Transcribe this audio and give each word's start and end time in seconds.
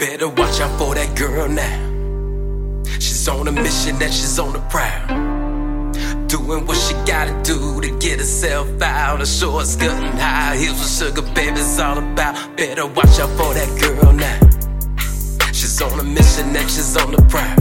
Better 0.00 0.28
watch 0.28 0.58
out 0.62 0.78
for 0.78 0.94
that 0.94 1.14
girl 1.14 1.46
now. 1.46 2.82
She's 2.98 3.28
on 3.28 3.46
a 3.48 3.52
mission 3.52 4.00
and 4.00 4.14
she's 4.14 4.38
on 4.38 4.54
the 4.54 4.60
prowl. 4.70 5.06
Doing 6.26 6.64
what 6.64 6.78
she 6.78 6.94
gotta 7.04 7.38
do 7.42 7.82
to 7.82 7.98
get 7.98 8.18
herself 8.18 8.80
out. 8.80 9.20
A 9.20 9.26
short 9.26 9.66
skirt 9.66 9.92
and 9.92 10.18
high 10.18 10.56
heels 10.56 10.78
with 10.80 10.90
sugar, 10.90 11.34
baby's 11.34 11.78
all 11.78 11.98
about. 11.98 12.34
Better 12.56 12.86
watch 12.86 13.20
out 13.20 13.28
for 13.36 13.52
that 13.52 13.70
girl 13.78 14.14
now. 14.14 14.40
She's 15.52 15.82
on 15.82 16.00
a 16.00 16.02
mission 16.02 16.46
and 16.56 16.70
she's 16.70 16.96
on 16.96 17.12
the 17.12 17.20
prowl. 17.28 17.56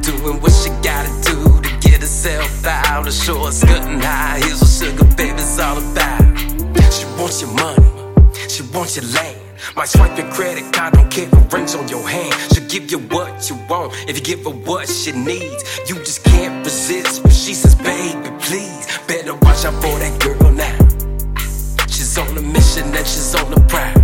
Doing 0.00 0.40
what 0.40 0.52
she 0.52 0.70
gotta 0.80 1.12
do 1.28 1.60
to 1.60 1.78
get 1.86 2.00
herself 2.00 2.64
out. 2.64 3.06
A 3.06 3.12
short 3.12 3.52
skirt 3.52 3.82
and 3.82 4.02
high 4.02 4.38
heels 4.38 4.60
with 4.60 4.72
sugar, 4.80 5.04
baby's 5.14 5.58
all 5.58 5.76
about. 5.76 6.38
She 6.90 7.04
wants 7.20 7.42
your 7.42 7.50
money, 7.50 7.86
she 8.48 8.62
wants 8.72 8.96
your 8.96 9.04
land. 9.12 9.41
Might 9.76 9.88
swipe 9.88 10.18
your 10.18 10.30
credit 10.30 10.72
card, 10.72 10.94
don't 10.94 11.10
care 11.10 11.28
if 11.30 11.52
rings 11.52 11.74
on 11.74 11.88
your 11.88 12.06
hand. 12.06 12.34
She'll 12.52 12.68
give 12.68 12.90
you 12.90 12.98
what 12.98 13.48
you 13.48 13.56
want 13.68 13.92
if 14.08 14.16
you 14.18 14.22
give 14.22 14.44
her 14.44 14.50
what 14.50 14.88
she 14.88 15.12
needs. 15.12 15.62
You 15.88 15.96
just 15.96 16.24
can't 16.24 16.64
resist 16.64 17.22
when 17.22 17.32
she 17.32 17.54
says, 17.54 17.74
baby, 17.76 18.30
please. 18.40 18.86
Better 19.06 19.34
watch 19.34 19.64
out 19.64 19.74
for 19.82 19.98
that 19.98 20.14
girl 20.20 20.52
now. 20.52 20.76
She's 21.86 22.18
on 22.18 22.36
a 22.36 22.42
mission 22.42 22.84
and 22.94 23.06
she's 23.06 23.34
on 23.34 23.50
the 23.50 23.60
prowl. 23.70 23.94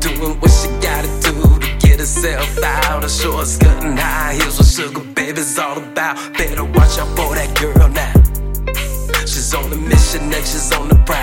Doing 0.00 0.38
what 0.40 0.50
she 0.50 0.68
gotta 0.84 1.08
do 1.22 1.34
to 1.60 1.86
get 1.86 1.98
herself 2.00 2.62
out. 2.62 3.04
A 3.04 3.08
short 3.08 3.46
skirt 3.46 3.82
and 3.84 3.98
high 3.98 4.34
heels 4.34 4.58
with 4.58 4.70
sugar, 4.70 5.00
baby's 5.14 5.58
all 5.58 5.78
about. 5.78 6.16
Better 6.36 6.64
watch 6.64 6.98
out 6.98 7.08
for 7.16 7.34
that 7.34 7.50
girl 7.58 7.88
now. 7.88 8.12
She's 9.20 9.54
on 9.54 9.72
a 9.72 9.76
mission 9.76 10.22
and 10.24 10.44
she's 10.46 10.72
on 10.72 10.88
the 10.88 10.96
prowl. 11.06 11.13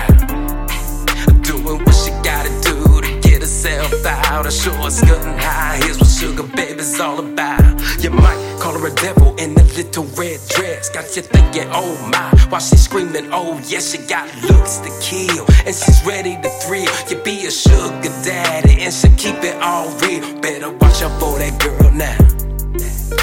Out. 4.52 4.62
A 4.68 4.90
short 4.90 4.92
skirt 4.92 5.24
and 5.24 5.40
high 5.40 5.76
heels 5.78 5.98
with 5.98 6.12
sugar, 6.12 6.42
baby's 6.42 7.00
all 7.00 7.18
about. 7.18 7.80
You 8.02 8.10
might 8.10 8.58
call 8.60 8.78
her 8.78 8.86
a 8.86 8.94
devil 8.94 9.34
in 9.36 9.52
a 9.52 9.62
little 9.76 10.04
red 10.16 10.40
dress. 10.48 10.88
Got 10.90 11.16
you 11.16 11.22
thinking, 11.22 11.68
oh 11.72 11.96
my, 12.10 12.30
while 12.50 12.60
she's 12.60 12.84
screaming, 12.84 13.28
oh 13.32 13.60
yes, 13.66 13.92
she 13.92 13.98
got 13.98 14.28
looks 14.42 14.78
to 14.78 14.90
kill. 15.00 15.46
And 15.66 15.74
she's 15.74 16.04
ready 16.04 16.36
to 16.42 16.48
thrill. 16.60 16.90
You 17.08 17.22
be 17.22 17.46
a 17.46 17.50
sugar 17.50 18.12
daddy 18.24 18.82
and 18.82 18.92
she'll 18.92 19.14
keep 19.16 19.42
it 19.42 19.56
all 19.62 19.88
real. 20.00 20.40
Better 20.40 20.70
watch 20.70 21.02
out 21.02 21.18
for 21.20 21.38
that 21.38 21.58
girl 21.60 21.90
now. 21.92 22.18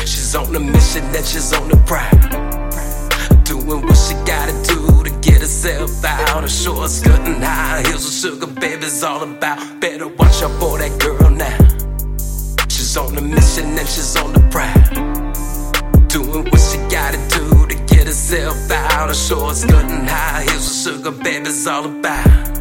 She's 0.02 0.36
on 0.36 0.56
a 0.56 0.60
mission 0.60 1.04
and 1.04 1.26
she's 1.26 1.54
on 1.54 1.68
the 1.70 1.78
prowl. 1.86 2.10
Doing 3.44 3.82
what 3.86 3.98
she 3.98 4.14
gotta 4.26 4.54
do 4.64 5.04
to 5.04 5.12
get 5.22 5.42
herself 5.42 6.04
out. 6.06 6.44
A 6.44 6.50
short 6.50 6.90
skirt 6.90 7.20
and 7.22 7.44
high 7.44 7.82
heels 7.82 8.06
with 8.06 8.14
sugar, 8.14 8.48
baby's 8.48 9.04
all 9.04 9.24
about. 9.24 9.80
Better 9.80 10.08
watch 10.08 10.42
out 10.44 10.60
for 10.60 10.78
that 10.78 11.00
girl. 11.00 11.19
She's 12.90 12.98
on 12.98 13.16
a 13.20 13.22
mission 13.22 13.66
and 13.78 13.88
she's 13.88 14.16
on 14.16 14.34
the 14.34 14.40
prowl. 14.50 14.74
Doing 16.08 16.44
what 16.50 16.60
she 16.60 16.80
gotta 16.90 17.20
do 17.30 17.68
to 17.68 17.76
get 17.86 18.08
herself 18.08 18.72
out. 18.72 19.12
A 19.12 19.14
short 19.14 19.58
skirt 19.58 19.86
and 19.92 20.10
high 20.10 20.42
heels 20.42 20.88
with 20.88 20.96
sugar, 20.96 21.12
baby's 21.12 21.68
all 21.68 21.86
about. 21.86 22.59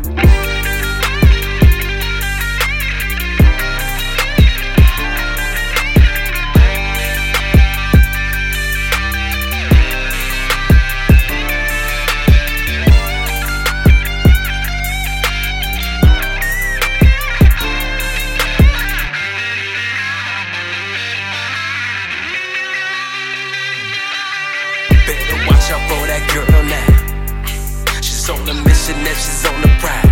She's 29.18 29.44
on 29.50 29.58
the 29.60 29.70
prowl. 29.82 30.08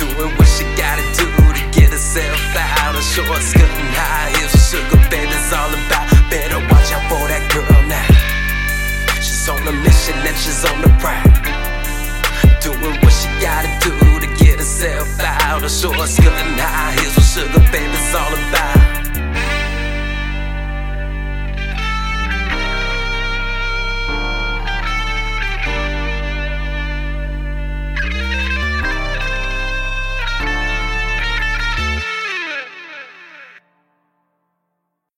Doing 0.00 0.32
what 0.36 0.48
she 0.48 0.64
gotta 0.80 1.04
do 1.20 1.28
to 1.56 1.62
get 1.76 1.92
herself 1.92 2.40
out. 2.56 2.96
A 2.96 3.02
short 3.02 3.42
skirt 3.42 3.68
and 3.68 3.92
high 3.92 4.32
heels, 4.36 4.56
sugar 4.68 5.00
baby's 5.12 5.52
all 5.52 5.68
about. 5.68 6.06
Better 6.32 6.60
watch 6.72 6.88
out 6.96 7.04
for 7.12 7.24
that 7.28 7.44
girl 7.52 7.80
now. 7.84 8.08
She's 9.20 9.48
on 9.48 9.60
a 9.68 9.74
mission 9.84 10.16
and 10.24 10.36
she's 10.36 10.64
on 10.64 10.80
the 10.80 10.92
prowl. 11.02 11.28
Doing 12.64 12.96
what 13.04 13.12
she 13.12 13.28
gotta 13.44 13.70
do 13.84 13.92
to 14.24 14.28
get 14.42 14.58
herself 14.58 15.20
out. 15.20 15.62
A 15.62 15.68
short 15.68 16.08
skirt 16.08 16.32
and 16.32 16.56
high 16.58 16.96
heels, 16.96 17.20
sugar 17.28 17.62
baby 17.70 18.00